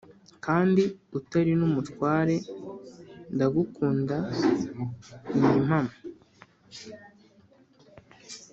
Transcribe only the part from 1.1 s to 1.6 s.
utari